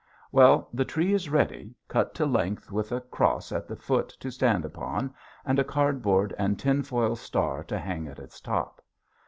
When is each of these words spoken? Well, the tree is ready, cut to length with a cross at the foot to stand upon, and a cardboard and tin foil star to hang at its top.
Well, 0.31 0.67
the 0.73 0.83
tree 0.83 1.13
is 1.13 1.29
ready, 1.29 1.75
cut 1.87 2.15
to 2.15 2.25
length 2.25 2.71
with 2.71 2.91
a 2.91 3.01
cross 3.01 3.51
at 3.51 3.67
the 3.67 3.75
foot 3.75 4.09
to 4.19 4.31
stand 4.31 4.65
upon, 4.65 5.13
and 5.45 5.59
a 5.59 5.63
cardboard 5.63 6.33
and 6.39 6.57
tin 6.57 6.81
foil 6.81 7.15
star 7.15 7.63
to 7.65 7.77
hang 7.77 8.07
at 8.07 8.17
its 8.17 8.41
top. 8.41 8.81